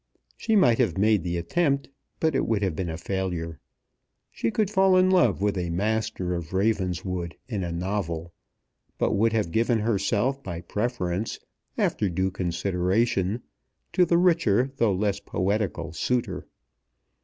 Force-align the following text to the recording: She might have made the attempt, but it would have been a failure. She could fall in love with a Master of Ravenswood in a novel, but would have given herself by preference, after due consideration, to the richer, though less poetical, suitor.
She 0.35 0.55
might 0.55 0.79
have 0.79 0.97
made 0.97 1.21
the 1.23 1.37
attempt, 1.37 1.89
but 2.19 2.33
it 2.33 2.47
would 2.47 2.63
have 2.63 2.75
been 2.75 2.89
a 2.89 2.97
failure. 2.97 3.59
She 4.31 4.49
could 4.49 4.71
fall 4.71 4.97
in 4.97 5.11
love 5.11 5.43
with 5.43 5.59
a 5.59 5.69
Master 5.69 6.33
of 6.33 6.53
Ravenswood 6.53 7.35
in 7.47 7.63
a 7.63 7.71
novel, 7.71 8.33
but 8.97 9.11
would 9.13 9.31
have 9.33 9.51
given 9.51 9.81
herself 9.81 10.41
by 10.41 10.61
preference, 10.61 11.37
after 11.77 12.09
due 12.09 12.31
consideration, 12.31 13.43
to 13.93 14.03
the 14.03 14.17
richer, 14.17 14.71
though 14.77 14.91
less 14.95 15.19
poetical, 15.19 15.93
suitor. 15.93 16.47